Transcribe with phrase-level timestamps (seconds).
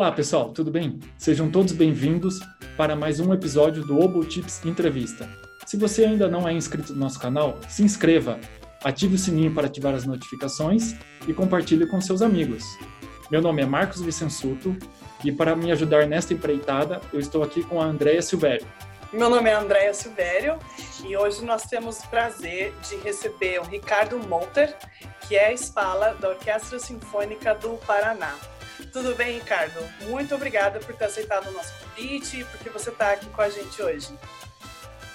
[0.00, 0.98] Olá, pessoal, tudo bem?
[1.18, 2.40] Sejam todos bem-vindos
[2.74, 5.28] para mais um episódio do Obo Tips Entrevista.
[5.66, 8.40] Se você ainda não é inscrito no nosso canal, se inscreva,
[8.82, 10.94] ative o sininho para ativar as notificações
[11.28, 12.64] e compartilhe com seus amigos.
[13.30, 14.74] Meu nome é Marcos Vicensuto
[15.22, 18.66] e para me ajudar nesta empreitada, eu estou aqui com a Andréia Silvério.
[19.12, 20.58] Meu nome é Andréia Silvério
[21.04, 24.74] e hoje nós temos o prazer de receber o Ricardo Monter,
[25.28, 28.34] que é a espala da Orquestra Sinfônica do Paraná.
[28.92, 29.80] Tudo bem, Ricardo?
[30.08, 33.48] Muito obrigada por ter aceitado o nosso convite e porque você está aqui com a
[33.48, 34.08] gente hoje.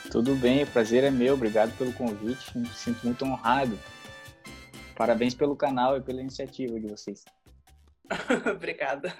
[0.09, 1.33] Tudo bem, o prazer é meu.
[1.33, 2.57] Obrigado pelo convite.
[2.57, 3.77] Me sinto muito honrado.
[4.95, 7.25] Parabéns pelo canal e pela iniciativa de vocês.
[8.49, 9.13] Obrigada.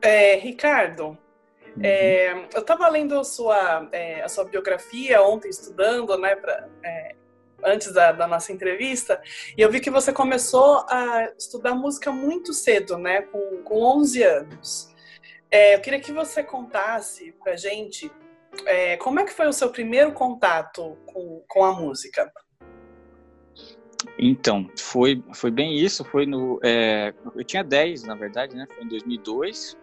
[0.00, 1.82] É, Ricardo, uhum.
[1.82, 7.14] é, eu estava lendo a sua, é, a sua biografia ontem, estudando, né, pra, é,
[7.66, 9.20] antes da, da, nossa entrevista,
[9.58, 14.22] e eu vi que você começou a estudar música muito cedo, né, com, com 11
[14.22, 14.94] anos.
[15.50, 18.10] É, eu queria que você contasse pra gente
[18.64, 22.32] é, como é que foi o seu primeiro contato com, com a música?
[24.18, 26.60] Então, foi, foi bem isso, foi no...
[26.62, 29.76] É, eu tinha 10, na verdade, né, foi em 2002,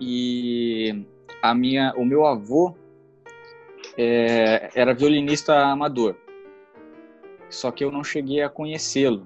[0.00, 1.04] e
[1.42, 2.74] a minha, o meu avô
[3.96, 6.16] é, era violinista amador
[7.50, 9.24] só que eu não cheguei a conhecê-lo.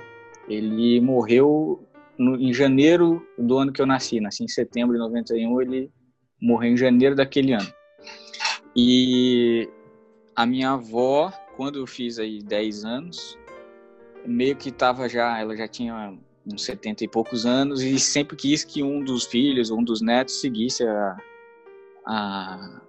[0.49, 1.87] Ele morreu
[2.19, 5.91] no, em janeiro do ano que eu nasci, nasci em setembro de 91, ele
[6.41, 7.73] morreu em janeiro daquele ano.
[8.75, 9.69] E
[10.35, 13.39] a minha avó, quando eu fiz aí 10 anos,
[14.27, 18.65] meio que estava já, ela já tinha uns 70 e poucos anos e sempre quis
[18.65, 21.17] que um dos filhos, um dos netos seguisse a,
[22.07, 22.83] a,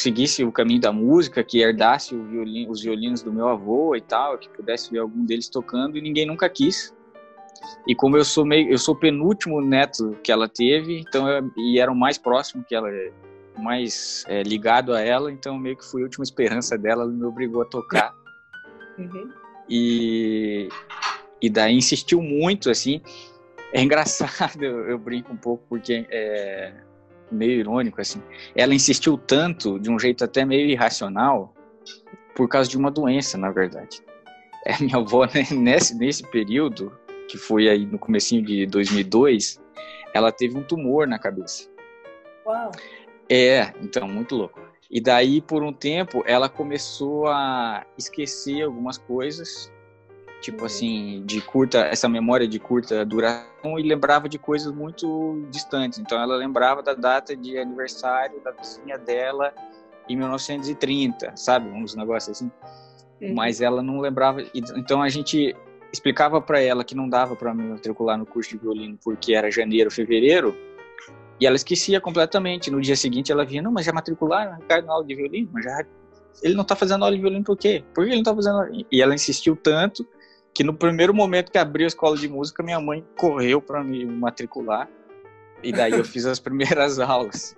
[0.00, 4.38] seguisse o caminho da música, que herdasse violino, os violinos do meu avô e tal,
[4.38, 6.94] que pudesse ver algum deles tocando, e ninguém nunca quis.
[7.86, 11.50] E como eu sou meio, eu sou o penúltimo neto que ela teve, então eu,
[11.56, 12.88] e era o mais próximo que ela,
[13.58, 17.24] mais é, ligado a ela, então meio que fui a última esperança dela, ela me
[17.24, 18.14] obrigou a tocar.
[18.98, 19.30] Uhum.
[19.68, 20.68] E
[21.42, 23.02] e daí insistiu muito assim.
[23.72, 26.72] É engraçado, eu, eu brinco um pouco porque é,
[27.32, 28.22] meio irônico, assim.
[28.54, 31.54] Ela insistiu tanto, de um jeito até meio irracional,
[32.34, 34.02] por causa de uma doença, na verdade.
[34.64, 36.92] É, minha avó, né, nesse, nesse período,
[37.28, 39.60] que foi aí no comecinho de 2002,
[40.14, 41.68] ela teve um tumor na cabeça.
[42.46, 42.70] Uau!
[43.28, 44.60] É, então, muito louco.
[44.90, 49.72] E daí, por um tempo, ela começou a esquecer algumas coisas
[50.42, 50.66] tipo uhum.
[50.66, 56.00] assim, de curta, essa memória de curta duração e lembrava de coisas muito distantes.
[56.00, 59.54] Então ela lembrava da data de aniversário da vizinha dela
[60.08, 61.70] em 1930, sabe?
[61.70, 62.50] Uns negócios assim.
[63.20, 63.34] Uhum.
[63.34, 64.42] Mas ela não lembrava.
[64.52, 65.56] Então a gente
[65.92, 69.50] explicava para ela que não dava para me matricular no curso de violino porque era
[69.50, 70.56] janeiro, fevereiro.
[71.38, 72.70] E ela esquecia completamente.
[72.70, 75.48] No dia seguinte ela vinha, não, mas já matricularam Ricardo na aula de violino?
[75.52, 75.84] Mas já
[76.42, 77.84] ele não tá fazendo aula de violino por quê?
[77.94, 78.70] Por que ele não tá fazendo aula?
[78.90, 80.04] E ela insistiu tanto
[80.54, 84.04] que no primeiro momento que abriu a escola de música, minha mãe correu para me
[84.04, 84.88] matricular.
[85.62, 87.56] E daí eu fiz as primeiras aulas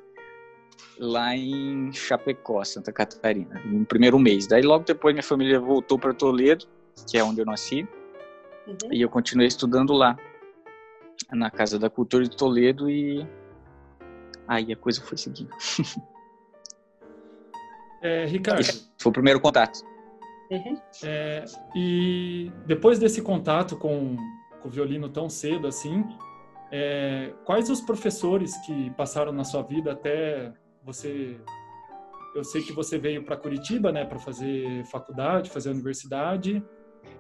[0.99, 4.47] lá em Chapecó, Santa Catarina, no primeiro mês.
[4.47, 6.67] Daí logo depois minha família voltou para Toledo,
[7.09, 7.87] que é onde eu nasci,
[8.67, 8.93] uhum.
[8.93, 10.17] e eu continuei estudando lá,
[11.33, 13.27] na Casa da Cultura de Toledo, e
[14.47, 15.51] aí a coisa foi seguindo.
[18.07, 18.63] É, Ricardo.
[18.99, 19.81] Foi o primeiro contato.
[20.51, 20.77] Uhum.
[21.03, 21.45] É,
[21.75, 24.17] e depois desse contato com,
[24.61, 26.05] com, o violino tão cedo assim,
[26.71, 31.41] é, quais os professores que passaram na sua vida até você?
[32.35, 36.65] Eu sei que você veio para Curitiba, né, para fazer faculdade, fazer universidade.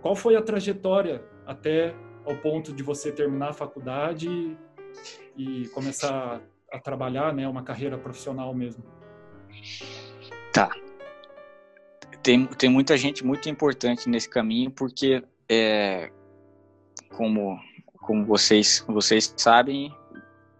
[0.02, 1.94] Qual foi a trajetória até
[2.26, 4.58] ao ponto de você terminar a faculdade
[5.36, 6.42] e começar
[6.72, 8.82] a trabalhar, né, uma carreira profissional mesmo?
[10.52, 10.70] Tá
[12.24, 16.10] tem, tem muita gente muito importante nesse caminho, porque, é,
[17.10, 17.60] como,
[18.00, 19.94] como vocês, vocês sabem,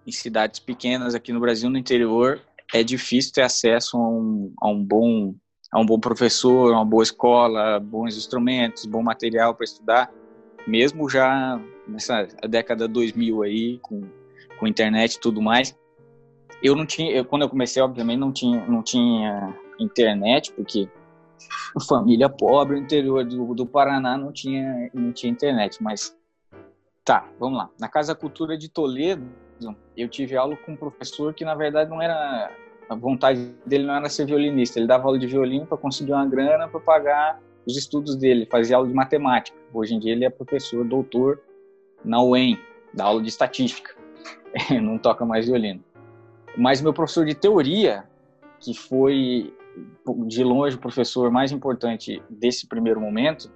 [0.06, 2.38] em cidades pequenas aqui no Brasil, no interior,
[2.72, 5.34] é difícil ter acesso a um, a um bom
[5.72, 10.08] a um bom professor, uma boa escola, bons instrumentos, bom material para estudar,
[10.68, 14.02] mesmo já nessa década 2000 aí, com,
[14.56, 15.76] com internet e tudo mais.
[16.62, 20.88] Eu não tinha, eu, quando eu comecei, obviamente, não tinha, não tinha internet, porque
[21.88, 26.16] família pobre, interior do, do Paraná não tinha, não tinha internet, mas
[27.04, 27.70] tá, vamos lá.
[27.78, 29.24] Na Casa Cultura de Toledo,
[29.96, 32.50] eu tive aula com um professor que na verdade não era
[32.88, 36.26] a vontade dele não era ser violinista, ele dava aula de violino para conseguir uma
[36.26, 39.56] grana para pagar os estudos dele, fazia aula de matemática.
[39.72, 41.40] Hoje em dia ele é professor, doutor
[42.04, 42.58] na UEM,
[42.92, 43.94] dá aula de estatística.
[44.82, 45.82] não toca mais violino.
[46.56, 48.04] Mas meu professor de teoria,
[48.60, 49.52] que foi
[50.26, 53.50] de longe o professor mais importante desse primeiro momento,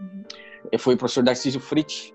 [0.00, 0.78] uhum.
[0.78, 2.12] foi o professor Darcísio Fritz,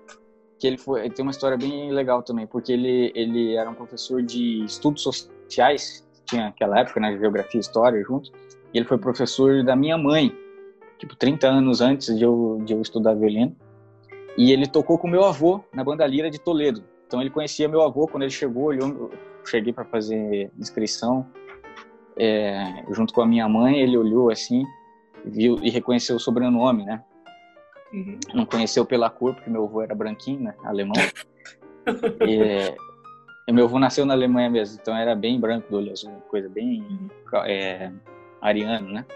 [0.58, 3.74] que ele foi ele tem uma história bem legal também, porque ele ele era um
[3.74, 8.32] professor de estudos sociais, tinha aquela época, né, geografia e história junto,
[8.72, 10.32] e ele foi professor da minha mãe,
[10.98, 13.56] tipo 30 anos antes de eu de eu estudar violino.
[14.36, 16.84] E ele tocou com meu avô na banda Lira de Toledo.
[17.06, 19.10] Então ele conhecia meu avô quando ele chegou, eu
[19.44, 21.26] cheguei para fazer inscrição
[22.18, 24.64] é, junto com a minha mãe, ele olhou assim,
[25.24, 27.02] viu e reconheceu o sobrenome, né?
[27.92, 28.18] Uhum.
[28.34, 30.54] Não conheceu pela cor, porque meu avô era branquinho, né?
[30.64, 30.94] Alemão.
[33.46, 36.48] e, meu avô nasceu na Alemanha mesmo, então era bem branco do olho azul, coisa
[36.48, 37.08] bem uhum.
[37.44, 37.90] é,
[38.40, 39.06] ariano, né?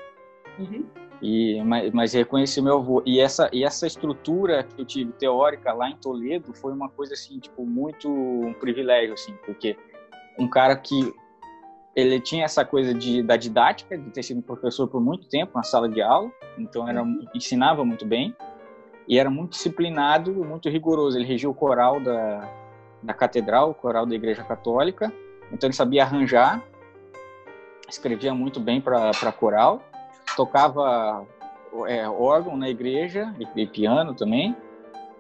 [0.59, 0.87] Uhum.
[1.21, 3.03] E, mas, mas reconheci meu avô.
[3.07, 7.15] E essa, e essa estrutura que eu tive teórica lá em Toledo foi uma coisa
[7.15, 9.77] assim, tipo, muito um privilégio, assim, porque
[10.39, 11.15] um cara que
[11.95, 15.63] ele tinha essa coisa de, da didática, de ter sido professor por muito tempo na
[15.63, 17.27] sala de aula, então era, uhum.
[17.35, 18.35] ensinava muito bem,
[19.07, 21.19] e era muito disciplinado, muito rigoroso.
[21.19, 22.49] Ele regia o coral da,
[23.03, 25.13] da catedral, o coral da Igreja Católica,
[25.53, 26.63] então ele sabia arranjar,
[27.89, 29.83] escrevia muito bem para coral,
[30.35, 31.27] tocava
[31.87, 34.57] é, órgão na igreja e, e piano também,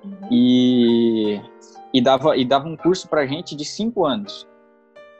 [0.02, 0.28] uhum.
[0.30, 1.40] e,
[1.92, 4.48] e, dava, e dava um curso para gente de cinco anos.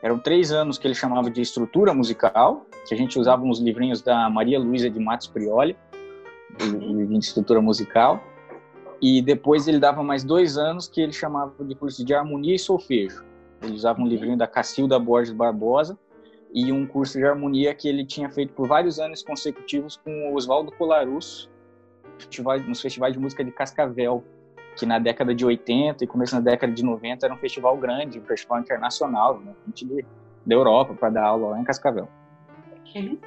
[0.03, 4.01] Eram três anos que ele chamava de estrutura musical, que a gente usava uns livrinhos
[4.01, 5.77] da Maria Luísa de Matos Prioli,
[6.59, 8.21] de estrutura musical.
[9.01, 12.59] E depois ele dava mais dois anos que ele chamava de curso de harmonia e
[12.59, 13.23] solfejo.
[13.61, 15.97] Ele usava um livrinho da Cacilda Borges Barbosa
[16.53, 20.35] e um curso de harmonia que ele tinha feito por vários anos consecutivos com o
[20.35, 21.49] Oswaldo Colarusso
[22.67, 24.21] nos festivais de música de Cascavel,
[24.75, 28.19] que na década de 80 e começo da década de 90 era um festival grande,
[28.19, 29.53] um festival internacional, né?
[29.67, 30.05] gente de,
[30.45, 32.07] da Europa para dar aula lá em Cascavel.
[32.95, 33.17] Uhum.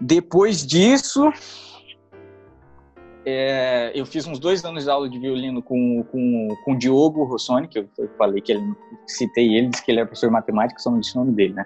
[0.00, 1.32] Depois disso,
[3.24, 7.24] é, eu fiz uns dois anos de aula de violino com, com, com o Diogo
[7.24, 8.74] Rossoni, que eu, eu falei que ele,
[9.06, 11.54] citei ele, disse que ele era professor de matemática, só não disse o nome dele,
[11.54, 11.64] né?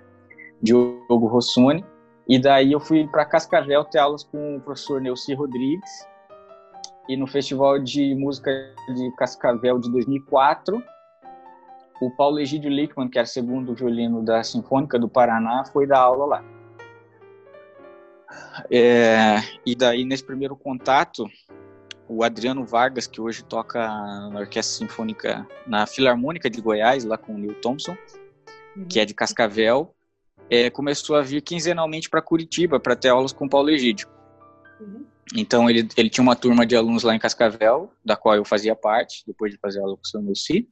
[0.62, 1.85] Diogo Rossoni.
[2.29, 6.06] E daí eu fui para Cascavel ter aulas com o professor Neuci Rodrigues,
[7.08, 8.50] e no Festival de Música
[8.94, 10.82] de Cascavel de 2004,
[12.00, 16.26] o Paulo Egídio Lickman, que era segundo violino da Sinfônica do Paraná, foi dar aula
[16.26, 16.44] lá.
[18.70, 21.28] É, e daí, nesse primeiro contato,
[22.08, 27.34] o Adriano Vargas, que hoje toca na Orquestra Sinfônica, na Filarmônica de Goiás, lá com
[27.34, 27.96] o Neil Thompson,
[28.88, 29.94] que é de Cascavel,
[30.50, 34.08] é, começou a vir quinzenalmente para Curitiba para ter aulas com o Paulo Egídio.
[34.81, 35.05] Uhum.
[35.35, 38.75] Então ele, ele tinha uma turma de alunos lá em Cascavel, da qual eu fazia
[38.75, 40.69] parte, depois de fazer a locução no CI,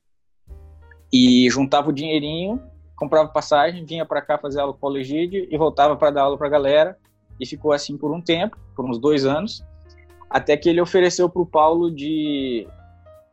[1.12, 2.61] e juntava o dinheirinho,
[2.97, 6.38] comprava passagem, vinha para cá fazer aula com o Legídio e voltava para dar aula
[6.38, 6.97] para a galera,
[7.38, 9.62] e ficou assim por um tempo, por uns dois anos,
[10.31, 12.67] até que ele ofereceu para o Paulo de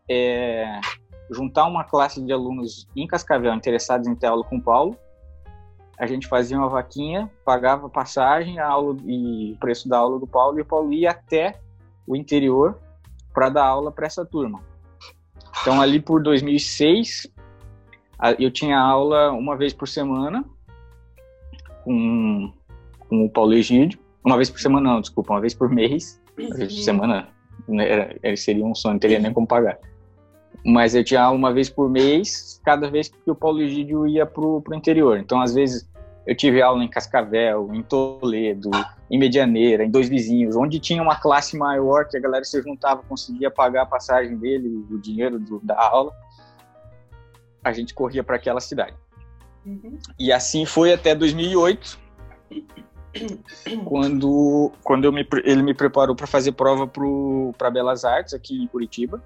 [0.10, 0.80] é,
[1.32, 4.98] juntar uma classe de alunos em Cascavel interessados em ter aula com o Paulo,
[5.98, 10.28] a gente fazia uma vaquinha, pagava passagem, a aula e o preço da aula do
[10.28, 11.60] Paulo, e o Paulo ia até
[12.08, 12.80] o interior
[13.34, 14.62] para dar aula para essa turma.
[15.62, 17.32] Então, ali por 2006,
[18.40, 20.44] eu tinha aula uma vez por semana
[21.84, 22.52] com,
[23.08, 24.00] com o Paulo Egídio.
[24.26, 26.22] Uma vez por semana, não, desculpa, uma vez por mês.
[26.38, 27.30] Uma vez por semana,
[27.68, 29.78] né, seria um sonho, não teria nem como pagar.
[30.66, 34.26] Mas eu tinha aula uma vez por mês, cada vez que o Paulo Egídio ia
[34.26, 35.18] pro, pro interior.
[35.20, 35.90] Então, às vezes,
[36.26, 38.72] eu tive aula em Cascavel, em Toledo,
[39.12, 43.04] em Medianeira, em Dois Vizinhos, onde tinha uma classe maior que a galera se juntava,
[43.04, 46.14] conseguia pagar a passagem dele, o dinheiro do, da aula.
[47.64, 48.96] A gente corria para aquela cidade.
[49.66, 49.98] Uhum.
[50.18, 52.00] E assim foi até 2008,
[53.86, 56.90] quando, quando me, ele me preparou para fazer prova
[57.58, 59.22] para Belas Artes aqui em Curitiba.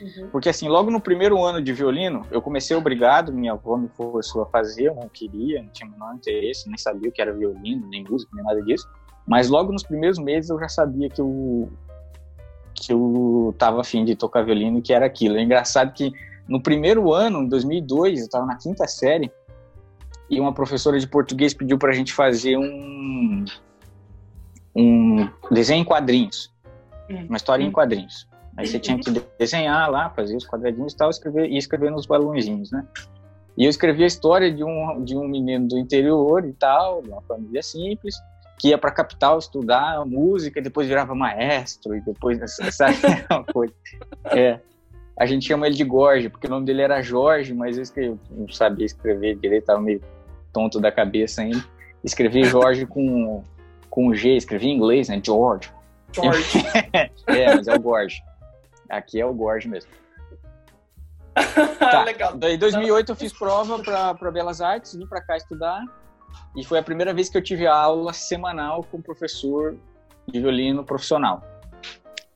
[0.00, 0.28] Uhum.
[0.30, 4.42] Porque assim, logo no primeiro ano de violino, eu comecei obrigado, minha avó me forçou
[4.42, 7.32] a fazer, eu não queria, não tinha o menor interesse, nem sabia o que era
[7.32, 8.88] violino, nem música, nem nada disso.
[9.26, 11.70] Mas logo nos primeiros meses eu já sabia que eu
[12.74, 15.36] que eu tava afim de tocar violino, que era aquilo.
[15.36, 16.12] É engraçado que
[16.46, 19.30] no primeiro ano, em 2002, eu estava na quinta série,
[20.28, 23.44] e uma professora de português pediu para a gente fazer um
[24.76, 26.52] um desenho em quadrinhos,
[27.08, 27.72] uma história em hum.
[27.72, 28.26] quadrinhos.
[28.56, 32.06] Aí você tinha que desenhar lá, fazer os quadradinhos e tal, escrever, e escrever nos
[32.06, 32.86] balãozinhos, né?
[33.56, 37.08] E eu escrevi a história de um, de um menino do interior e tal, de
[37.08, 38.14] uma família simples,
[38.58, 42.38] que ia para a capital estudar música, e depois virava maestro, e depois,
[42.72, 42.96] sabe,
[43.30, 43.74] uma coisa.
[44.26, 44.60] É.
[45.16, 48.18] a gente chama ele de Gorge, porque o nome dele era Jorge, mas eu escrevi,
[48.30, 50.00] não sabia escrever direito, tava meio
[50.52, 51.64] tonto da cabeça ainda.
[52.02, 53.42] Escrevi Jorge com,
[53.90, 55.20] com G, escrevi em inglês, né?
[55.22, 55.72] George.
[56.12, 56.58] George.
[57.26, 58.22] é, mas é o Gorge.
[58.88, 59.90] Aqui é o Gorge mesmo.
[61.78, 62.04] tá.
[62.04, 62.34] Legal.
[62.42, 65.82] Em 2008 eu fiz prova para Belas Artes, vim para cá estudar.
[66.56, 69.76] E foi a primeira vez que eu tive aula semanal com professor
[70.26, 71.42] de violino profissional.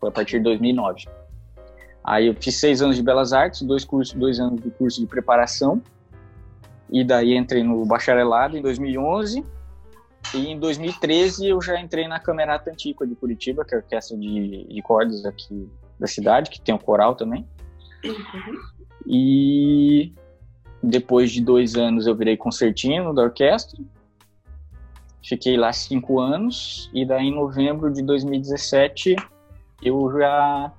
[0.01, 1.09] Foi a partir de 2009.
[2.05, 5.07] Aí eu fiz seis anos de Belas Artes, dois cursos, dois anos de curso de
[5.07, 5.83] preparação.
[6.91, 9.45] E daí entrei no bacharelado em 2011.
[10.35, 14.17] E em 2013 eu já entrei na Camerata Antiqua de Curitiba, que é a orquestra
[14.17, 17.47] de, de cordas aqui da cidade, que tem o coral também.
[18.05, 18.59] Uhum.
[19.07, 20.13] E
[20.83, 23.79] depois de dois anos eu virei concertino da orquestra.
[25.23, 29.17] Fiquei lá cinco anos e daí em novembro de 2017
[29.83, 30.73] eu já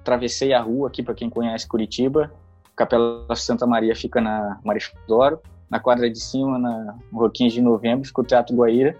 [0.00, 2.32] atravessei a rua aqui para quem conhece Curitiba.
[2.76, 8.06] Capela Santa Maria fica na Marechal Doro, na quadra de cima, na Roquinha de Novembro,
[8.06, 8.96] fica o Teatro Guaíra.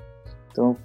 [0.51, 0.77] Então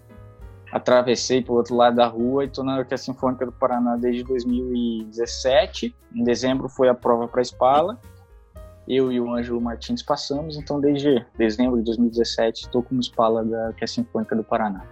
[0.73, 4.23] atravessei para o outro lado da rua e estou na Orquestra Sinfônica do Paraná desde
[4.23, 5.95] 2017.
[6.15, 7.99] Em dezembro foi a prova para a Espala.
[8.87, 13.67] Eu e o Ângelo Martins passamos, então desde dezembro de 2017 estou como Espala da
[13.67, 14.83] Orquestra Sinfônica do Paraná.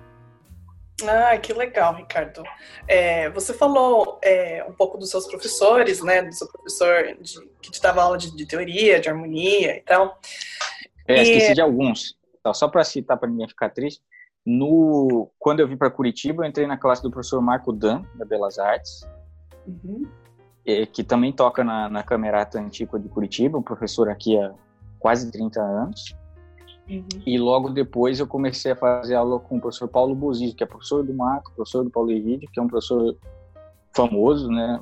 [1.03, 2.43] Ah, que legal, Ricardo.
[2.87, 6.21] É, você falou é, um pouco dos seus professores, né?
[6.21, 10.19] Do seu professor de, que te dava aula de, de, teoria, de harmonia e tal.
[11.07, 11.21] É, e...
[11.23, 12.15] esqueci de alguns.
[12.39, 13.99] Então, só para citar, para ninguém ficar triste.
[14.45, 18.25] No, quando eu vim para Curitiba, eu entrei na classe do professor Marco Dan, da
[18.25, 19.07] Belas Artes,
[19.67, 20.07] uhum.
[20.65, 24.51] é, que também toca na, na Camerata Antiga de Curitiba, um professor aqui há
[24.99, 26.15] quase 30 anos.
[26.89, 27.07] Uhum.
[27.25, 30.67] E logo depois eu comecei a fazer aula com o professor Paulo Bozizio, que é
[30.67, 33.15] professor do Marco, professor do Paulo Evide, que é um professor
[33.95, 34.81] famoso, né,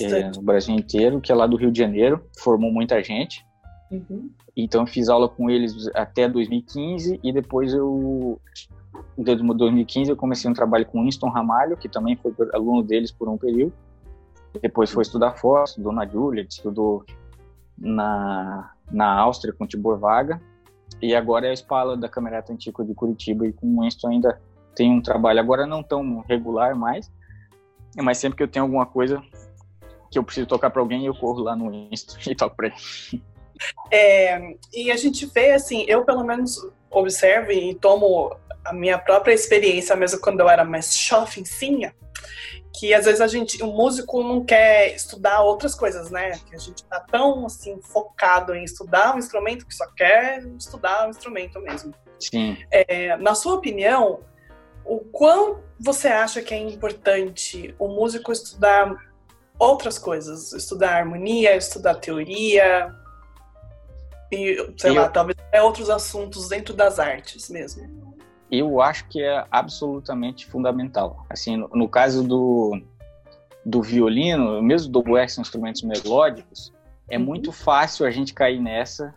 [0.00, 3.44] é, no Brasil inteiro, que é lá do Rio de Janeiro, formou muita gente.
[3.90, 4.30] Uhum.
[4.56, 8.40] Então eu fiz aula com eles até 2015 e depois eu
[9.16, 13.28] em 2015 eu comecei um trabalho com Winston Ramalho, que também foi aluno deles por
[13.28, 13.72] um período.
[14.60, 17.04] Depois foi estudar fora, estudou na Juilliard, estudou
[17.76, 20.40] na, na Áustria com Tibor Vaga.
[21.00, 24.40] E agora é a espala da Camerata Antiga de Curitiba e com o Winston ainda
[24.74, 27.10] tem um trabalho, agora não tão regular mais,
[27.96, 29.22] mas sempre que eu tenho alguma coisa
[30.10, 33.22] que eu preciso tocar para alguém, eu corro lá no Winston e toco para ele.
[33.90, 39.32] É, e a gente vê, assim, eu pelo menos observo e tomo a minha própria
[39.32, 41.94] experiência, mesmo quando eu era mais jovemzinha,
[42.78, 46.32] que às vezes a gente, o músico não quer estudar outras coisas, né?
[46.46, 51.04] Que a gente tá tão assim focado em estudar um instrumento que só quer estudar
[51.04, 51.94] o um instrumento mesmo.
[52.18, 52.56] Sim.
[52.70, 54.20] É, na sua opinião,
[54.84, 58.94] o quão você acha que é importante o músico estudar
[59.58, 62.94] outras coisas, estudar harmonia, estudar teoria
[64.30, 64.94] e sei eu...
[64.94, 68.06] lá, talvez até outros assuntos dentro das artes mesmo?
[68.50, 71.26] eu acho que é absolutamente fundamental.
[71.28, 72.80] Assim, no, no caso do,
[73.64, 76.72] do violino, mesmo do oboé, são instrumentos melódicos,
[77.08, 77.24] é uhum.
[77.24, 79.14] muito fácil a gente cair nessa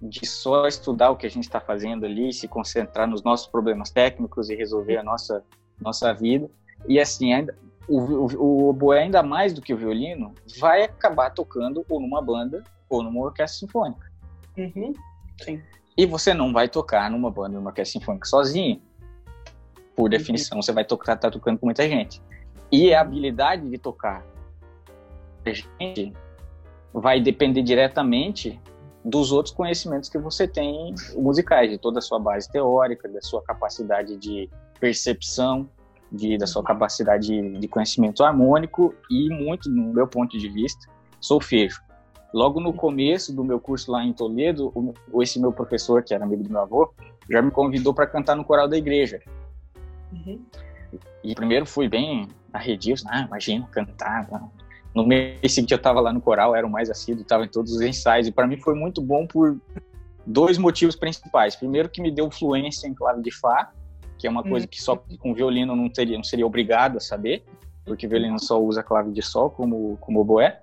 [0.00, 3.90] de só estudar o que a gente está fazendo ali, se concentrar nos nossos problemas
[3.90, 5.42] técnicos e resolver a nossa
[5.80, 6.50] nossa vida.
[6.88, 7.56] E assim, ainda,
[7.88, 12.22] o, o, o oboé, ainda mais do que o violino, vai acabar tocando ou numa
[12.22, 14.10] banda ou numa orquestra sinfônica.
[14.56, 14.92] Uhum.
[15.42, 15.62] Sim.
[15.96, 18.80] E você não vai tocar numa banda, numa orquestra sinfônica sozinho.
[19.94, 20.08] Por uhum.
[20.08, 22.20] definição, você vai tocar, tá tocando com muita gente.
[22.70, 24.24] E a habilidade de tocar
[25.44, 26.12] a gente
[26.92, 28.60] vai depender diretamente
[29.04, 33.40] dos outros conhecimentos que você tem musicais, de toda a sua base teórica, da sua
[33.42, 34.50] capacidade de
[34.80, 35.68] percepção,
[36.10, 36.66] de, da sua uhum.
[36.66, 40.88] capacidade de, de conhecimento harmônico e muito, no meu ponto de vista,
[41.20, 41.80] solfejo.
[42.32, 46.24] Logo no começo do meu curso lá em Toledo, o, esse meu professor, que era
[46.24, 46.92] amigo do meu avô,
[47.30, 49.20] já me convidou para cantar no coral da igreja.
[50.12, 50.40] Uhum.
[51.22, 54.28] E primeiro fui bem arredio, ah, imagina cantar.
[54.94, 57.72] No mês seguinte eu estava lá no coral, era o mais assíduo, estava em todos
[57.72, 58.26] os ensaios.
[58.26, 59.58] E para mim foi muito bom por
[60.24, 61.54] dois motivos principais.
[61.54, 63.72] Primeiro que me deu fluência em clave de Fá,
[64.18, 65.16] que é uma coisa que só uhum.
[65.18, 67.44] com violino não, teria, não seria obrigado a saber,
[67.84, 70.60] porque violino só usa clave de Sol como, como oboé.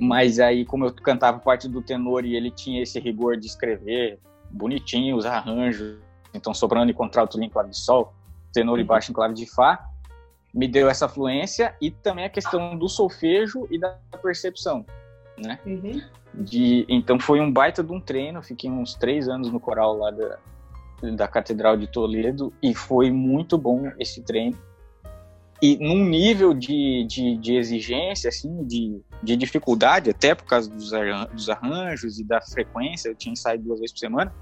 [0.00, 4.18] Mas aí, como eu cantava parte do tenor e ele tinha esse rigor de escrever
[4.50, 5.98] bonitinho os arranjos,
[6.34, 8.12] então soprano e contralto em clave de sol,
[8.52, 8.88] tenor e uhum.
[8.88, 9.88] baixo em clave de fá,
[10.52, 13.90] me deu essa fluência e também a questão do solfejo e da
[14.22, 14.84] percepção,
[15.38, 15.58] né?
[15.64, 16.00] Uhum.
[16.34, 20.10] De, então foi um baita de um treino, fiquei uns três anos no coral lá
[20.10, 20.38] da,
[21.14, 24.58] da Catedral de Toledo e foi muito bom esse treino
[25.60, 30.92] e num nível de, de, de, exigência, assim, de, de dificuldade, até por causa dos,
[31.32, 34.32] dos arranjos e da frequência, eu tinha ensaio duas vezes por semana,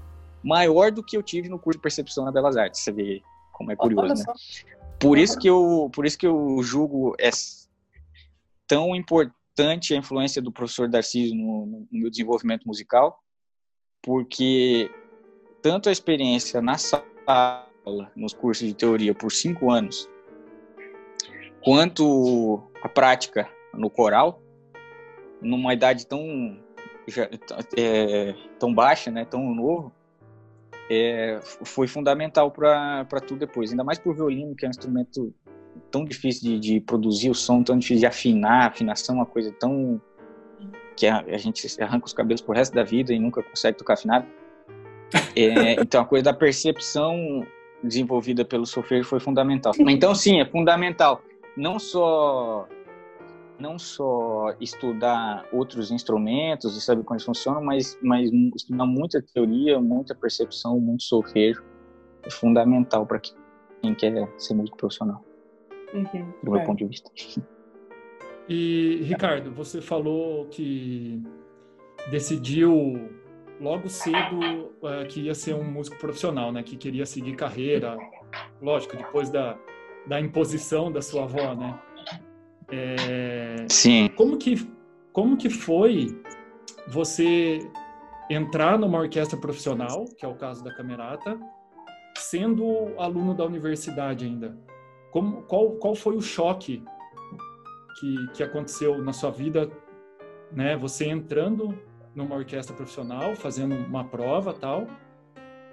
[0.43, 2.81] maior do que eu tive no curso de percepção na Belas Artes.
[2.81, 4.33] Você vê como é curioso, né?
[4.99, 7.29] Por isso que eu, por isso que eu julgo é
[8.67, 13.19] tão importante a influência do professor Darcy no, no meu desenvolvimento musical,
[14.03, 14.89] porque
[15.63, 17.65] tanto a experiência na sala,
[18.15, 20.07] nos cursos de teoria por cinco anos,
[21.63, 24.44] quanto a prática no coral,
[25.41, 26.57] numa idade tão
[27.77, 29.91] é, tão baixa, né, tão novo,
[30.89, 33.71] é, foi fundamental para tudo depois.
[33.71, 35.33] Ainda mais para o violino, que é um instrumento
[35.91, 38.67] tão difícil de, de, produzir o som, tão difícil de afinar.
[38.67, 40.01] afinação é uma coisa tão.
[40.95, 43.93] que a, a, gente arranca os cabelos pro resto da vida e nunca consegue tocar
[43.93, 44.25] afinado.
[45.35, 47.45] É, então a coisa da percepção
[47.83, 49.73] desenvolvida pelo sofrer foi fundamental.
[49.79, 51.21] Então, sim, é fundamental.
[51.55, 52.67] Não só
[53.59, 59.79] não só estudar outros instrumentos e saber como eles funcionam, mas, mas estudar muita teoria,
[59.79, 61.63] muita percepção, muito solfejo
[62.23, 63.19] é fundamental para
[63.81, 65.23] quem quer ser músico profissional,
[65.93, 66.65] uhum, do meu é.
[66.65, 67.11] ponto de vista.
[68.47, 71.19] E, Ricardo, você falou que
[72.11, 73.09] decidiu
[73.59, 74.39] logo cedo
[74.83, 76.61] uh, que ia ser um músico profissional, né?
[76.61, 77.97] Que queria seguir carreira,
[78.61, 79.57] lógico, depois da,
[80.05, 81.79] da imposição da sua avó, né?
[82.71, 84.09] É, Sim.
[84.15, 84.67] Como que,
[85.11, 86.21] como que foi
[86.87, 87.59] você
[88.29, 91.39] entrar numa orquestra profissional, que é o caso da Camerata,
[92.17, 94.57] sendo aluno da universidade ainda?
[95.11, 96.83] Como, qual, qual foi o choque
[97.99, 99.69] que, que aconteceu na sua vida,
[100.51, 100.75] né?
[100.75, 101.77] Você entrando
[102.13, 104.87] numa orquestra profissional, fazendo uma prova tal,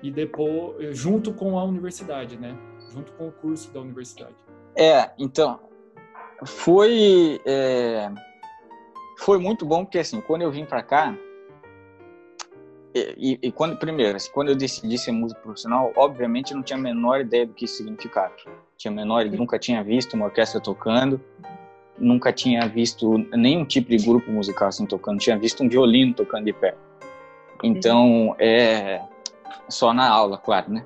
[0.03, 2.57] e depois junto com a universidade, né?
[2.93, 4.37] Junto com o curso da universidade.
[4.77, 5.72] É, então
[6.45, 8.11] foi é,
[9.19, 11.15] foi muito bom porque assim quando eu vim para cá
[12.95, 16.79] e, e, quando primeiro assim, quando eu decidi ser músico profissional obviamente eu não tinha
[16.79, 18.35] a menor ideia do que isso significava.
[18.77, 21.21] Tinha menor nunca tinha visto uma orquestra tocando
[21.99, 25.19] nunca tinha visto nenhum tipo de grupo musical assim tocando.
[25.19, 26.75] Tinha visto um violino tocando de pé.
[27.63, 29.01] Então é
[29.69, 30.85] só na aula claro né?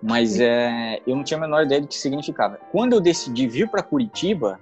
[0.00, 2.60] Mas é, eu não tinha a menor ideia do que significava.
[2.70, 4.60] Quando eu decidi vir para Curitiba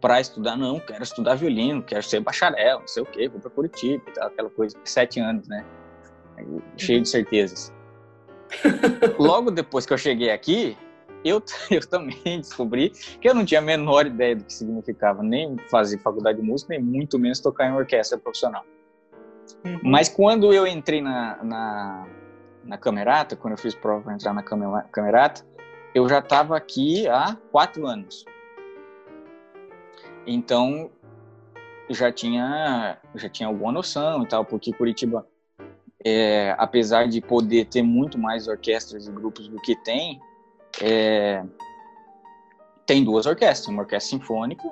[0.00, 3.50] para estudar, não, quero estudar violino, quero ser bacharel, não sei o quê, vou para
[3.50, 5.64] Curitiba e tal, aquela coisa, sete anos, né?
[6.76, 7.72] Cheio de certezas.
[9.18, 10.76] Logo depois que eu cheguei aqui,
[11.24, 15.56] eu, eu também descobri que eu não tinha a menor ideia do que significava nem
[15.70, 18.64] fazer faculdade de música, nem muito menos tocar em orquestra profissional.
[19.64, 19.80] Uhum.
[19.82, 22.06] Mas quando eu entrei na, na,
[22.64, 25.44] na Camerata, quando eu fiz prova para entrar na Camerata,
[25.94, 28.24] eu já estava aqui há quatro anos.
[30.26, 30.90] Então,
[31.88, 35.26] já tinha já tinha alguma noção e tal, porque Curitiba,
[36.04, 40.20] é, apesar de poder ter muito mais orquestras e grupos do que tem,
[40.80, 41.44] é,
[42.86, 44.70] tem duas orquestras, uma orquestra sinfônica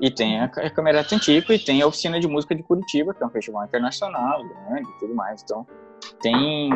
[0.00, 3.26] e tem a Camerata Antigo e tem a Oficina de Música de Curitiba, que é
[3.26, 5.42] um festival internacional grande e tudo mais.
[5.42, 5.66] Então,
[6.20, 6.70] tem,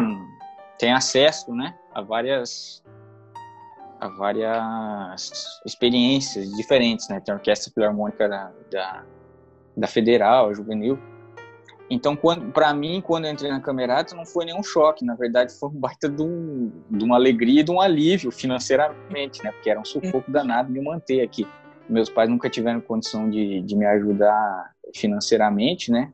[0.79, 2.83] tem acesso né, a várias
[4.03, 7.21] a várias experiências diferentes, né?
[7.21, 9.05] Tem a Orquestra Filarmônica da, da,
[9.77, 10.99] da Federal, Juvenil.
[11.89, 12.17] Então,
[12.53, 15.05] para mim, quando eu entrei na Camerata, não foi nenhum choque.
[15.05, 19.45] Na verdade, foi um baita de, um, de uma alegria e de um alívio financeiramente,
[19.45, 19.53] né?
[19.53, 21.47] Porque era um sufoco danado me manter aqui.
[21.89, 26.13] Meus pais nunca tiveram condição de, de me ajudar financeiramente, né?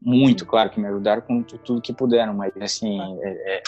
[0.00, 3.62] Muito, claro que me ajudaram com tudo que puderam, mas assim, é, é,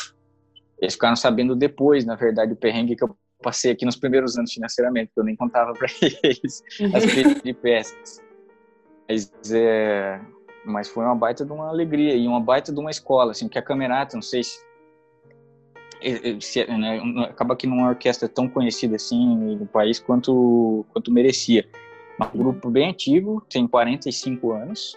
[0.81, 4.53] eles ficaram sabendo depois, na verdade, o perrengue que eu passei aqui nos primeiros anos
[4.53, 5.89] financeiramente, porque eu nem contava para
[6.23, 6.63] eles
[6.95, 8.23] as peripécias.
[9.09, 10.21] Mas, é,
[10.65, 13.59] mas foi uma baita de uma alegria e uma baita de uma escola, assim, que
[13.59, 14.61] a Camerata, não sei se,
[16.41, 21.69] se né, acaba que numa orquestra tão conhecida assim no país quanto quanto merecia.
[22.35, 24.97] Um grupo bem antigo, tem 45 anos.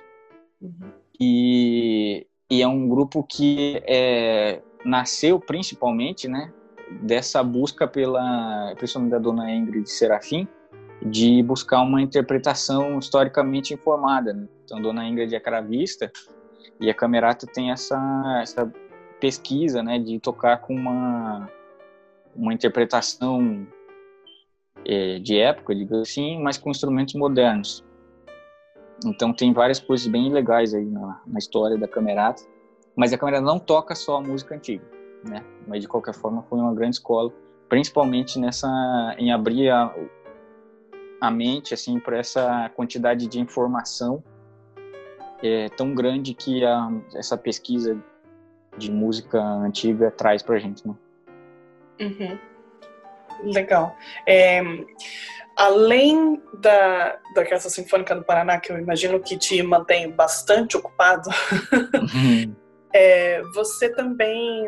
[0.61, 0.91] Uhum.
[1.19, 6.53] E, e é um grupo que é, nasceu principalmente, né,
[7.01, 10.47] dessa busca pela, principalmente da dona Ingrid Serafim,
[11.01, 14.33] de buscar uma interpretação historicamente informada.
[14.33, 14.47] Né?
[14.63, 16.11] Então, dona Ingrid é cravista
[16.79, 18.71] e a Camerata tem essa, essa
[19.19, 21.49] pesquisa, né, de tocar com uma
[22.35, 23.65] uma interpretação
[24.83, 27.81] é, de época, digamos assim, mas com instrumentos modernos.
[29.05, 32.43] Então tem várias coisas bem legais aí na, na história da Camerata,
[32.93, 34.94] mas a Camerata não toca só a música antiga
[35.27, 35.43] né?
[35.67, 37.31] Mas de qualquer forma foi uma grande escola,
[37.67, 38.67] principalmente nessa
[39.17, 39.93] em abrir a,
[41.19, 44.23] a mente assim para essa quantidade de informação
[45.43, 47.97] é tão grande que a, essa pesquisa
[48.77, 50.95] de música antiga traz para gente, né?
[51.99, 52.39] Uhum.
[53.53, 53.95] Legal.
[54.27, 54.61] É,
[55.55, 61.29] além da, da Orquestra Sinfônica do Paraná, que eu imagino que te mantém bastante ocupado,
[61.95, 62.55] uhum.
[62.95, 64.65] É, você também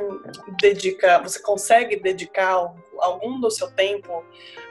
[0.59, 4.21] dedica, você consegue dedicar algum do seu tempo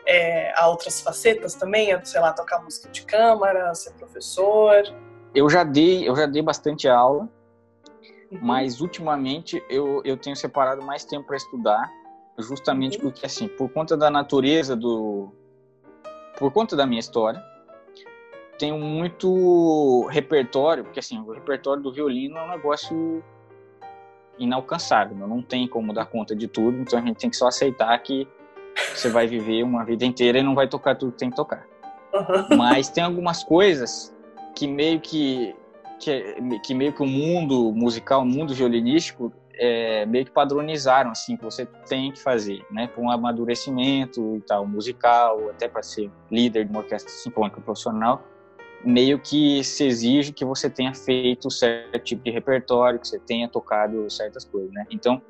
[0.06, 1.98] é, a outras facetas também?
[2.04, 4.82] Sei lá, tocar música de câmara, ser professor?
[5.34, 7.26] Eu já dei, eu já dei bastante aula,
[8.30, 8.38] uhum.
[8.42, 11.90] mas ultimamente eu, eu tenho separado mais tempo para estudar,
[12.38, 13.04] justamente uhum.
[13.04, 15.32] porque assim, por conta da natureza do,
[16.38, 17.42] por conta da minha história,
[18.58, 23.24] tenho muito repertório, porque assim, o repertório do violino é um negócio
[24.38, 27.96] inalcançável, não tem como dar conta de tudo, então a gente tem que só aceitar
[27.98, 28.28] que
[28.94, 31.66] você vai viver uma vida inteira e não vai tocar tudo que tem que tocar.
[32.12, 32.56] Uhum.
[32.56, 34.14] Mas tem algumas coisas
[34.54, 35.54] que meio que,
[35.98, 41.36] que, que meio que o mundo musical, o mundo violinístico, é, meio que padronizaram assim
[41.36, 46.10] que você tem que fazer, né, para um amadurecimento e tal musical, até para ser
[46.30, 48.22] líder de uma orquestra sinfônica profissional,
[48.86, 53.48] meio que se exige que você tenha feito certo tipo de repertório, que você tenha
[53.48, 54.86] tocado certas coisas, né?
[54.90, 55.20] Então,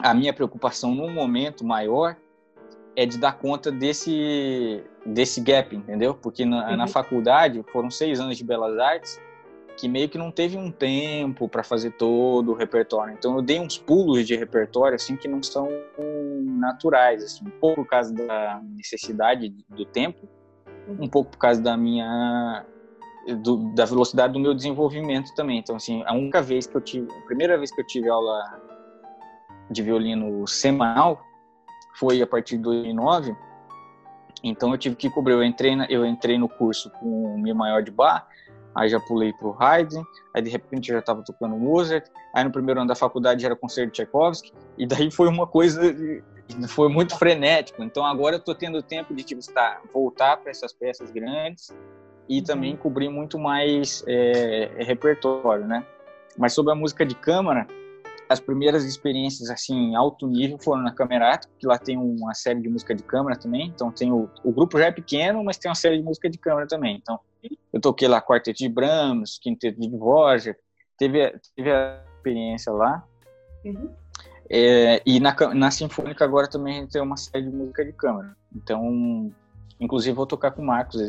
[0.00, 2.16] a minha preocupação num momento maior
[2.96, 6.12] é de dar conta desse desse gap, entendeu?
[6.12, 6.76] Porque na, uhum.
[6.76, 9.20] na faculdade foram seis anos de belas artes
[9.76, 13.14] que meio que não teve um tempo para fazer todo o repertório.
[13.14, 15.68] Então eu dei uns pulos de repertório assim que não são
[16.58, 20.28] naturais, assim, um pouco por causa da necessidade do tempo,
[20.88, 22.64] um pouco por causa da minha
[23.42, 25.58] do, da velocidade do meu desenvolvimento também.
[25.58, 28.60] Então assim, a única vez que eu tive, a primeira vez que eu tive aula
[29.70, 31.20] de violino semanal
[31.94, 33.36] foi a partir de 2009.
[34.42, 35.34] Então eu tive que cobrir.
[35.34, 38.26] Eu entrei, na, eu entrei no curso com o Mi maior de bar,
[38.74, 40.02] aí já pulei pro Haydn,
[40.34, 43.48] aí de repente eu já estava tocando Mozart, aí no primeiro ano da faculdade já
[43.48, 45.82] era concerto de Tchaikovsky, e daí foi uma coisa
[46.68, 47.82] foi muito frenético.
[47.82, 51.74] Então agora eu estou tendo tempo de tipo estar voltar para essas peças grandes
[52.28, 52.44] e uhum.
[52.44, 55.84] também cobrir muito mais é, repertório, né?
[56.36, 57.66] Mas sobre a música de câmara,
[58.28, 62.68] as primeiras experiências assim alto nível foram na Camerato, que lá tem uma série de
[62.68, 63.66] música de câmara também.
[63.66, 66.38] Então tem o, o grupo já é pequeno, mas tem uma série de música de
[66.38, 66.96] câmara também.
[66.96, 67.18] Então
[67.72, 70.54] eu toquei lá quarteto de Brahms, quinteto de Dvorak,
[70.96, 73.04] teve teve a experiência lá.
[73.64, 73.90] Uhum.
[74.52, 77.92] É, e na, na Sinfônica agora também a gente tem uma série de música de
[77.92, 78.36] câmara.
[78.54, 79.32] Então,
[79.78, 81.00] inclusive vou tocar com o Marcos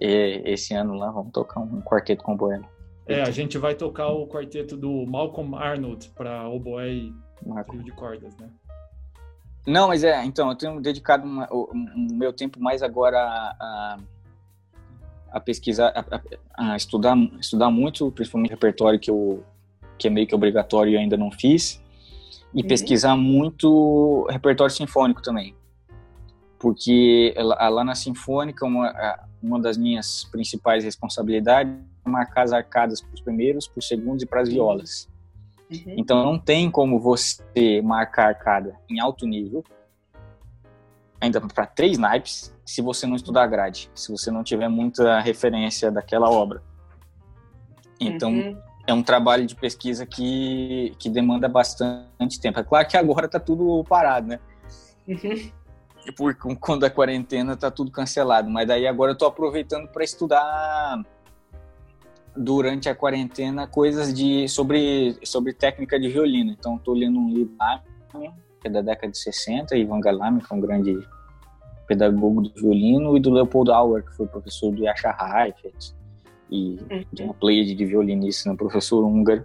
[0.00, 2.64] é, esse ano lá, vamos tocar um quarteto com o Bueno.
[3.08, 7.14] É, a gente vai tocar o quarteto do Malcolm Arnold para oboé e
[7.66, 8.48] trio de cordas, né?
[9.66, 13.98] Não, mas é, então, eu tenho dedicado uma, o, o, meu tempo mais agora a,
[15.32, 19.42] a pesquisar, a, a, estudar, estudar muito, principalmente repertório que, eu,
[19.98, 21.82] que é meio que obrigatório e ainda não fiz,
[22.54, 22.68] e uhum.
[22.68, 25.54] pesquisar muito repertório sinfônico também.
[26.58, 28.92] Porque lá na Sinfônica, uma,
[29.40, 31.72] uma das minhas principais responsabilidades
[32.08, 35.08] marcar as arcadas para os primeiros, para os segundos e para as violas.
[35.70, 35.94] Uhum.
[35.98, 39.62] Então não tem como você marcar arcada em alto nível,
[41.20, 45.90] ainda para três naipes, se você não estudar grade, se você não tiver muita referência
[45.90, 46.62] daquela obra.
[48.00, 48.58] Então uhum.
[48.88, 52.58] É um trabalho de pesquisa que, que demanda bastante tempo.
[52.58, 54.40] É claro que agora está tudo parado, né?
[55.06, 55.50] Uhum.
[56.16, 61.02] Porque quando a quarentena está tudo cancelado, mas daí agora eu estou aproveitando para estudar
[62.34, 66.50] durante a quarentena coisas de sobre sobre técnica de violino.
[66.50, 67.82] Então estou lendo um livro lá,
[68.58, 70.98] que é da década de 60, Ivan Galami, que é um grande
[71.86, 75.94] pedagogo do violino, e do Leopold Auer, que foi professor do Yasha Heifetz,
[76.50, 77.04] e uhum.
[77.12, 79.44] de uma play de violinista, né, professor húngaro,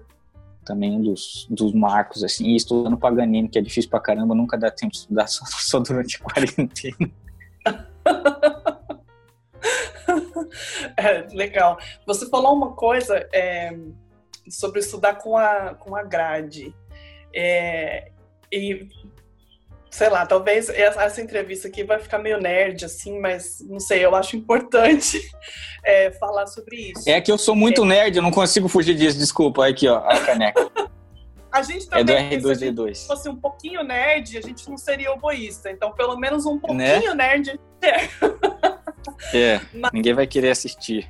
[0.65, 4.57] também um dos, dos marcos, assim, e estudando Paganini, que é difícil pra caramba, nunca
[4.57, 7.11] dá tempo de estudar só, só durante a quarentena.
[10.95, 11.77] É, legal.
[12.05, 13.75] Você falou uma coisa é,
[14.49, 16.73] sobre estudar com a, com a grade.
[17.33, 18.11] É,
[18.51, 18.87] e,
[19.93, 24.15] sei lá, talvez essa entrevista aqui vai ficar meio nerd, assim, mas não sei, eu
[24.15, 25.21] acho importante
[25.86, 27.08] é, falar sobre isso.
[27.08, 27.86] É que eu sou muito é.
[27.86, 29.67] nerd, eu não consigo fugir disso, desculpa.
[29.67, 30.71] Aqui, ó, a caneca.
[31.51, 32.95] A gente também, é do R2D2.
[32.95, 35.69] Se fosse um pouquinho nerd, a gente não seria oboísta.
[35.69, 36.60] Então, pelo menos um né?
[36.60, 37.27] pouquinho né?
[37.27, 38.10] nerd é.
[39.38, 39.91] É, Mas...
[39.93, 41.08] ninguém vai querer assistir.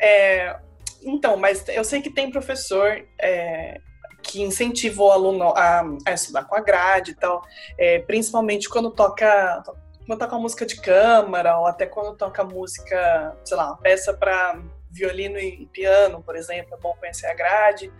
[0.00, 0.56] é,
[1.02, 3.78] então, mas eu sei que tem professor é,
[4.22, 7.42] que incentiva o aluno a, a, estudar com a grade e tal,
[7.78, 9.62] é, principalmente quando toca
[10.06, 15.38] quando toca música de câmara, ou até quando toca música, sei lá, peça para violino
[15.38, 17.92] e piano, por exemplo, é bom conhecer a grade.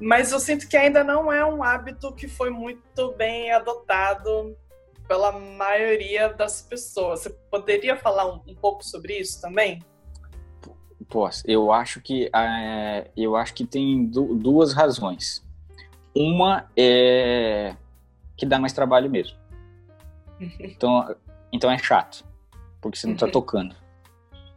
[0.00, 4.56] Mas eu sinto que ainda não é um hábito que foi muito bem adotado
[5.06, 7.20] pela maioria das pessoas.
[7.20, 9.80] Você poderia falar um, um pouco sobre isso também?
[11.08, 11.42] Posso.
[11.46, 15.44] Eu acho que é, eu acho que tem du duas razões.
[16.14, 17.74] Uma é
[18.36, 19.36] que dá mais trabalho mesmo.
[20.58, 21.14] Então,
[21.52, 22.24] então é chato,
[22.80, 23.32] porque você não está uhum.
[23.32, 23.76] tocando,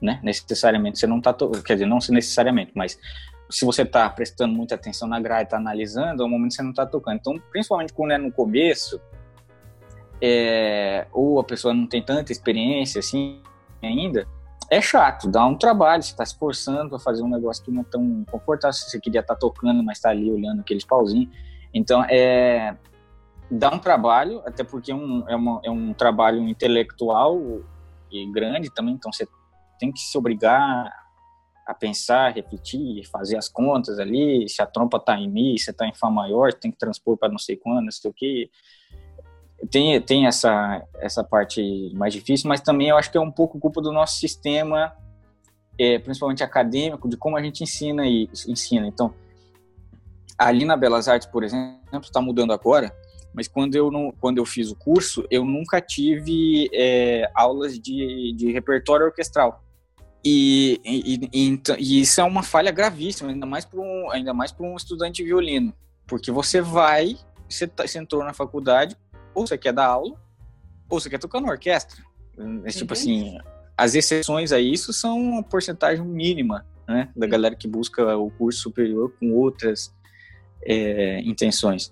[0.02, 0.20] né?
[0.24, 3.00] Necessariamente você não está, quer dizer, não necessariamente, mas
[3.50, 6.64] se você está prestando muita atenção na grade, está analisando, é um momento que você
[6.64, 7.18] não está tocando.
[7.18, 9.00] Então, principalmente quando é no começo,
[10.20, 13.42] é, ou a pessoa não tem tanta experiência assim
[13.84, 14.28] ainda,
[14.70, 17.82] é chato, dá um trabalho, você está se esforçando para fazer um negócio que não
[17.82, 21.30] é tão confortável, você queria estar tá tocando, mas está ali olhando aqueles pauzinhos.
[21.74, 22.76] Então, é,
[23.50, 27.62] dá um trabalho, até porque é um, é, uma, é um trabalho intelectual
[28.12, 29.28] e grande também, então você
[29.80, 30.92] tem que se obrigar
[31.66, 35.88] a pensar, refletir, fazer as contas ali, se a trompa está em Mi, se está
[35.88, 38.50] em Fá maior, tem que transpor para não sei quando, não sei o que
[39.70, 43.60] tem, tem essa, essa parte mais difícil, mas também eu acho que é um pouco
[43.60, 44.94] culpa do nosso sistema,
[45.78, 48.88] é, principalmente acadêmico, de como a gente ensina e ensina.
[48.88, 49.14] Então,
[50.38, 52.94] ali na Belas Artes, por exemplo, está mudando agora,
[53.34, 58.34] mas quando eu, não, quando eu fiz o curso, eu nunca tive é, aulas de,
[58.36, 59.62] de repertório orquestral.
[60.24, 64.56] E, e, e, e, isso é uma falha gravíssima, ainda mais para um, ainda mais
[64.60, 65.72] um estudante violino,
[66.08, 67.16] porque você vai,
[67.48, 68.98] você, tá, você entrou na faculdade,
[69.36, 70.16] ou você quer dar aula,
[70.90, 72.02] ou você quer tocar na orquestra.
[72.66, 73.38] É, tipo assim,
[73.78, 78.62] as exceções a isso são uma porcentagem mínima, né, da galera que busca o curso
[78.62, 79.94] superior com outras
[80.64, 81.92] é, intenções.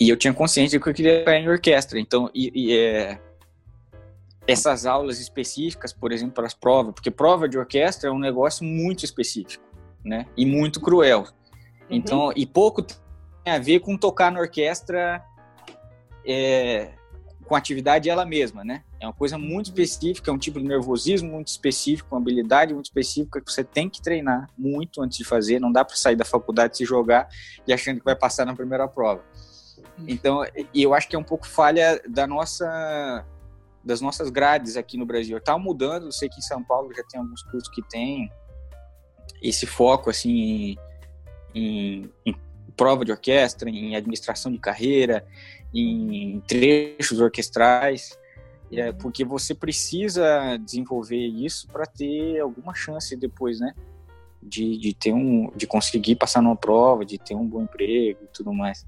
[0.00, 3.20] E eu tinha consciência de que eu queria tocar em orquestra, então, e, e é,
[4.46, 8.64] essas aulas específicas, por exemplo, para as provas, porque prova de orquestra é um negócio
[8.64, 9.64] muito específico,
[10.04, 11.20] né, e muito cruel.
[11.20, 11.26] Uhum.
[11.90, 12.32] Então, uhum.
[12.34, 15.22] e pouco tem a ver com tocar na orquestra
[16.28, 16.90] é,
[17.46, 18.84] com atividade ela mesma, né?
[19.00, 22.86] É uma coisa muito específica, é um tipo de nervosismo muito específico, uma habilidade muito
[22.86, 25.58] específica que você tem que treinar muito antes de fazer.
[25.58, 27.26] Não dá para sair da faculdade se jogar
[27.66, 29.24] e achando que vai passar na primeira prova.
[30.06, 33.24] Então, eu acho que é um pouco falha da nossa
[33.82, 35.38] das nossas grades aqui no Brasil.
[35.38, 38.30] Está mudando, eu sei que em São Paulo já tem alguns cursos que têm
[39.40, 40.76] esse foco assim
[41.54, 42.34] em, em, em
[42.76, 45.26] prova de orquestra, em administração de carreira,
[45.74, 48.18] em trechos orquestrais,
[48.72, 53.74] é, porque você precisa desenvolver isso para ter alguma chance depois, né?
[54.42, 58.26] De, de ter um, de conseguir passar numa prova, de ter um bom emprego e
[58.28, 58.86] tudo mais.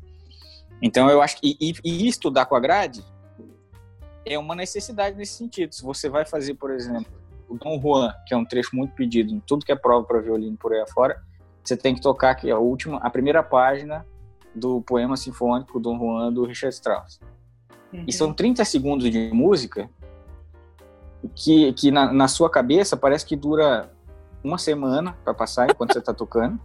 [0.80, 3.04] Então eu acho que e, e estudar com a grade
[4.24, 5.74] é uma necessidade nesse sentido.
[5.74, 7.12] Se você vai fazer, por exemplo,
[7.48, 10.20] o Dom Juan, que é um trecho muito pedido em tudo que é prova para
[10.20, 11.20] violino por aí afora,
[11.64, 14.06] você tem que tocar aqui a última, a primeira página
[14.54, 17.20] do poema sinfônico Dom Juan do Richard Strauss.
[17.92, 18.04] Uhum.
[18.06, 19.90] E são 30 segundos de música
[21.34, 23.90] que, que na, na sua cabeça parece que dura
[24.42, 26.58] uma semana para passar enquanto você está tocando.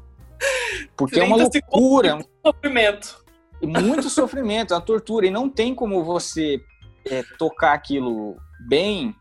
[0.96, 2.16] Porque é uma loucura.
[2.16, 3.26] Muito sofrimento.
[3.62, 5.26] Muito sofrimento, é uma tortura.
[5.26, 6.62] E não tem como você
[7.06, 9.16] é, tocar aquilo bem,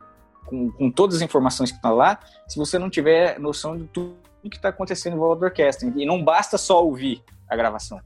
[0.47, 3.85] com, com todas as informações que estão tá lá, se você não tiver noção de
[3.85, 5.91] tudo que está acontecendo em volta da orquestra.
[5.97, 8.01] E não basta só ouvir a gravação.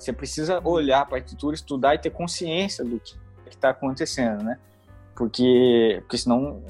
[0.00, 3.14] Você precisa olhar a partitura, estudar e ter consciência do que
[3.50, 4.58] está acontecendo, né?
[5.14, 6.64] Porque, porque senão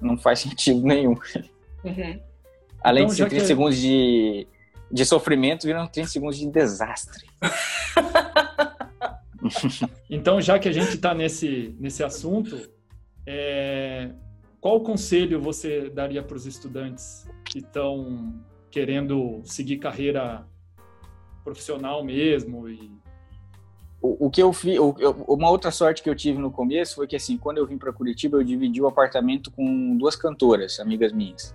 [0.00, 1.14] não faz sentido nenhum.
[1.84, 2.20] Uhum.
[2.82, 3.46] Além então, de ser 30 que...
[3.46, 4.46] segundos de,
[4.90, 7.28] de sofrimento, viram 30 segundos de desastre.
[10.08, 12.70] então, já que a gente está nesse, nesse assunto,
[13.26, 14.12] é,
[14.60, 18.34] qual conselho você daria para os estudantes que estão
[18.70, 20.46] querendo seguir carreira
[21.44, 22.90] profissional mesmo e
[24.02, 24.76] o, o que eu fiz,
[25.28, 27.92] uma outra sorte que eu tive no começo foi que assim, quando eu vim para
[27.92, 31.54] Curitiba, eu dividi o apartamento com duas cantoras, amigas minhas.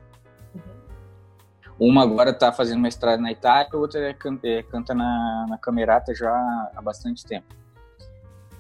[0.55, 1.89] Uhum.
[1.89, 6.15] Uma agora está fazendo mestrado na Itália, a outra é, é, canta na, na Camerata
[6.15, 6.31] já
[6.73, 7.53] há bastante tempo.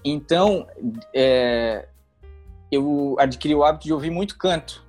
[0.03, 0.67] Então,
[1.13, 1.87] é,
[2.69, 4.85] eu adquiri o hábito de ouvir muito canto.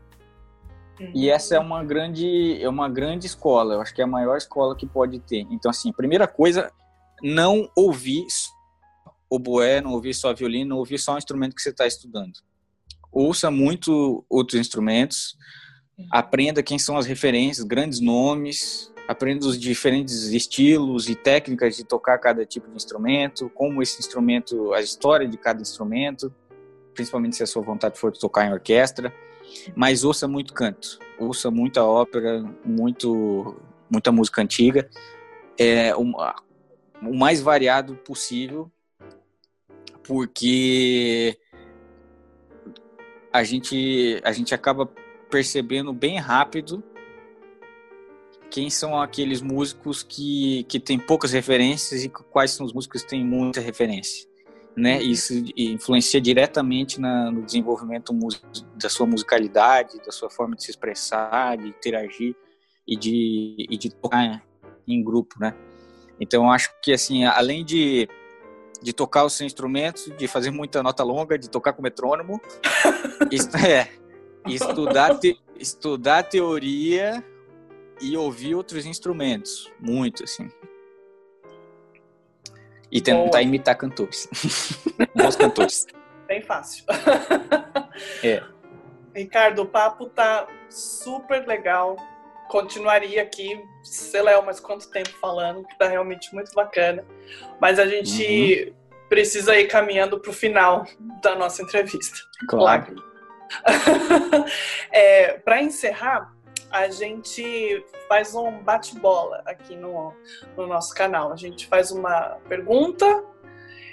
[1.15, 4.37] E essa é uma grande é uma grande escola, eu acho que é a maior
[4.37, 5.47] escola que pode ter.
[5.51, 6.73] Então assim, primeira coisa,
[7.23, 8.27] não ouvir
[9.31, 12.41] oboé, não ouvir só violino, não ouvir só o instrumento que você está estudando.
[13.13, 15.37] Ouça muito outros instrumentos,
[16.11, 22.19] aprenda quem são as referências, grandes nomes, aprenda os diferentes estilos e técnicas de tocar
[22.19, 26.33] cada tipo de instrumento, como esse instrumento, a história de cada instrumento
[26.99, 29.15] principalmente se a sua vontade for tocar em orquestra,
[29.75, 33.57] mas ouça muito canto, ouça muita ópera, muito,
[33.91, 34.89] muita música antiga,
[35.59, 36.03] é, o,
[37.03, 38.71] o mais variado possível,
[40.03, 41.39] porque
[43.33, 44.87] a gente, a gente acaba
[45.31, 46.83] percebendo bem rápido
[48.51, 53.09] quem são aqueles músicos que, que têm poucas referências e quais são os músicos que
[53.09, 54.28] têm muita referência.
[54.79, 55.03] Né?
[55.03, 58.17] Isso influencia diretamente na, no desenvolvimento
[58.77, 62.37] da sua musicalidade, da sua forma de se expressar, de interagir
[62.87, 64.41] e de, e de tocar
[64.87, 65.53] em grupo, né?
[66.21, 68.09] Então, acho que, assim, além de,
[68.81, 72.41] de tocar os seus instrumentos, de fazer muita nota longa, de tocar com metrônomo,
[73.33, 73.91] isso, é,
[74.47, 77.25] estudar, te, estudar teoria
[78.01, 80.49] e ouvir outros instrumentos, muito assim.
[82.91, 83.43] E tentar Boa.
[83.43, 84.29] imitar cantores,
[85.15, 85.87] bons cantores.
[86.27, 86.85] Bem fácil.
[88.23, 88.41] É.
[89.13, 91.97] Ricardo, o papo tá super legal.
[92.49, 97.05] Continuaria aqui, sei lá, mas quanto tempo falando, que tá realmente muito bacana.
[97.61, 98.75] Mas a gente uhum.
[99.09, 100.87] precisa ir caminhando para o final
[101.21, 102.19] da nossa entrevista.
[102.49, 103.03] Claro.
[104.93, 106.33] é, Para encerrar,
[106.71, 110.13] a gente faz um bate-bola aqui no,
[110.57, 111.33] no nosso canal.
[111.33, 113.25] A gente faz uma pergunta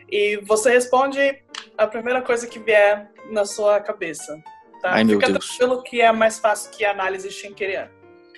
[0.09, 1.43] e você responde
[1.77, 4.37] a primeira coisa que vier na sua cabeça.
[4.81, 4.93] Tá?
[4.93, 7.91] Ai, Fica tranquilo que é mais fácil que a análise schenkeriana.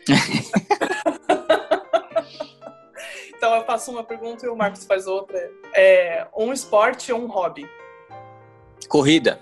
[3.35, 5.51] então eu faço uma pergunta e o Marcos faz outra.
[5.73, 7.67] É, um esporte ou um hobby?
[8.87, 9.41] Corrida.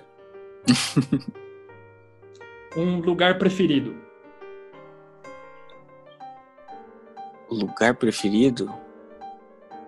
[2.76, 4.05] um lugar preferido?
[7.50, 8.74] Lugar preferido?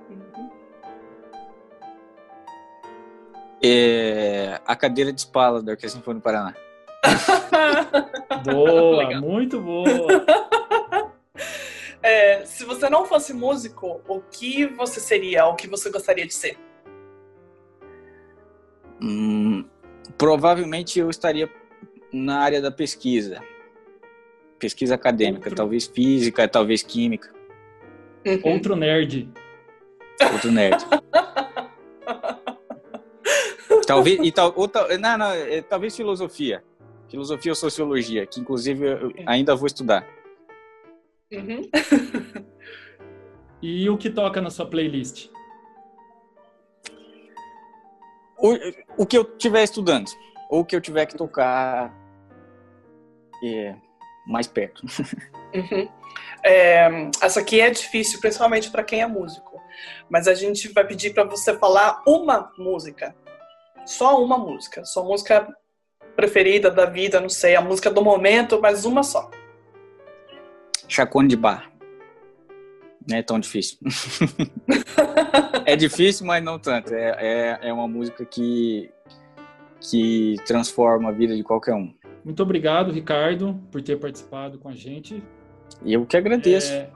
[0.09, 0.49] Uhum.
[3.63, 6.55] É a cadeira de espala da Orquestra Sinfônica do Paraná.
[8.45, 9.87] boa, muito boa.
[12.01, 15.45] É, se você não fosse músico, o que você seria?
[15.45, 16.57] O que você gostaria de ser?
[19.01, 19.65] Hum,
[20.17, 21.51] provavelmente eu estaria
[22.13, 23.43] na área da pesquisa.
[24.57, 25.55] Pesquisa acadêmica, Outro...
[25.55, 27.37] talvez física, talvez química.
[28.27, 28.41] Uhum.
[28.43, 29.29] Outro nerd.
[30.33, 30.83] Outro nerd.
[33.87, 36.61] talvez, e tal, outra, não, não, é, talvez filosofia.
[37.09, 40.05] Filosofia ou sociologia, que inclusive eu ainda vou estudar.
[41.31, 41.61] Uhum.
[43.61, 45.29] e o que toca na sua playlist?
[48.37, 50.11] O, o que eu estiver estudando,
[50.49, 51.95] ou o que eu tiver que tocar
[53.41, 53.75] é,
[54.27, 54.83] mais perto.
[55.55, 55.87] Uhum.
[56.43, 59.61] É, essa aqui é difícil, principalmente para quem é músico.
[60.09, 63.15] Mas a gente vai pedir para você falar uma música.
[63.85, 64.83] Só uma música.
[64.83, 65.47] Sua música
[66.17, 69.31] preferida da vida, não sei, a música do momento, mas uma só.
[70.87, 71.71] Chacone de Bar.
[73.07, 73.77] Não é tão difícil.
[75.65, 76.93] é difícil, mas não tanto.
[76.93, 77.15] É,
[77.61, 78.91] é, é uma música que,
[79.79, 81.93] que transforma a vida de qualquer um.
[82.23, 85.23] Muito obrigado, Ricardo, por ter participado com a gente.
[85.84, 86.71] E eu que agradeço.
[86.71, 86.89] É,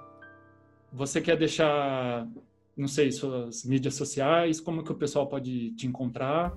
[0.92, 2.28] você quer deixar,
[2.76, 4.60] não sei, suas mídias sociais?
[4.60, 6.54] Como que o pessoal pode te encontrar?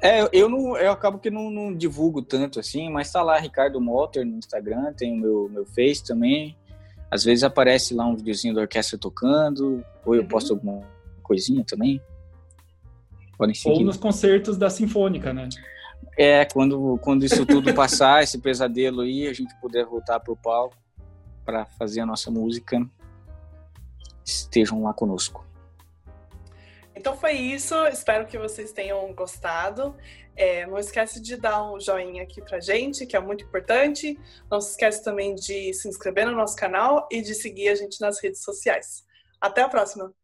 [0.00, 3.80] É, eu não, eu acabo que não, não divulgo tanto assim, mas tá lá Ricardo
[3.80, 6.56] Motter no Instagram, tem o meu, meu Face também.
[7.08, 10.28] Às vezes aparece lá um videozinho da orquestra tocando, ou eu uhum.
[10.28, 10.80] posto alguma
[11.22, 12.00] coisinha também.
[13.38, 13.74] Podem seguir.
[13.74, 15.48] Ou nos concertos da Sinfônica, né?
[16.16, 20.76] É, quando, quando isso tudo passar, esse pesadelo aí, a gente puder voltar pro palco
[21.44, 22.78] para fazer a nossa música,
[24.24, 25.46] estejam lá conosco.
[26.94, 29.96] Então foi isso, espero que vocês tenham gostado.
[30.36, 34.18] É, não esquece de dar um joinha aqui pra gente, que é muito importante.
[34.50, 38.00] Não se esquece também de se inscrever no nosso canal e de seguir a gente
[38.00, 39.04] nas redes sociais.
[39.40, 40.14] Até a próxima!